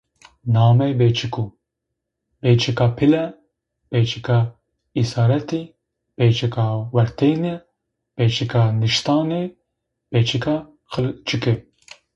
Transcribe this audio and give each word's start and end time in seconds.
Namê 0.53 0.89
bêçıku: 0.99 1.45
bêçıka 2.41 2.87
pile, 2.97 3.23
bêçıka 3.91 4.37
isareti, 5.01 5.61
bêçıka 6.17 6.65
wertêne, 6.95 7.55
bêçıka 8.15 8.61
niştaney, 8.81 9.47
bêçıka 10.11 10.55
qilçıke 10.91 11.53